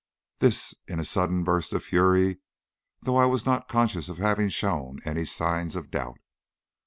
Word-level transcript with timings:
this 0.39 0.73
in 0.87 0.99
a 0.99 1.05
sudden 1.05 1.43
burst 1.43 1.71
of 1.73 1.83
fury, 1.83 2.39
though 3.03 3.17
I 3.17 3.25
was 3.25 3.45
not 3.45 3.67
conscious 3.69 4.09
of 4.09 4.17
having 4.17 4.49
shown 4.49 4.97
any 5.05 5.25
signs 5.25 5.75
of 5.75 5.91
doubt. 5.91 6.17